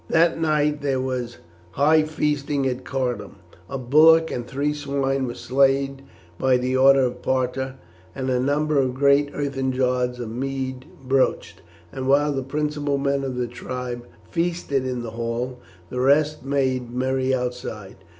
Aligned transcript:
That 0.09 0.41
night 0.41 0.81
there 0.81 0.99
was 0.99 1.37
high 1.73 2.01
feasting 2.01 2.67
at 2.67 2.83
Cardun. 2.83 3.35
A 3.69 3.77
bullock 3.77 4.31
and 4.31 4.47
three 4.47 4.73
swine 4.73 5.27
were 5.27 5.35
slain 5.35 6.05
by 6.39 6.55
order 6.73 7.01
of 7.01 7.21
Parta, 7.21 7.75
and 8.15 8.27
a 8.31 8.39
number 8.39 8.79
of 8.79 8.95
great 8.95 9.29
earthen 9.31 9.71
jars 9.71 10.19
of 10.19 10.31
mead 10.31 10.87
broached, 11.03 11.61
and 11.91 12.07
while 12.07 12.31
the 12.33 12.41
principal 12.41 12.97
men 12.97 13.23
of 13.23 13.35
the 13.35 13.45
tribe 13.45 14.07
feasted 14.31 14.87
in 14.87 15.03
the 15.03 15.11
hall, 15.11 15.59
the 15.91 15.99
rest 15.99 16.43
made 16.43 16.89
merry 16.89 17.31
outside. 17.31 17.97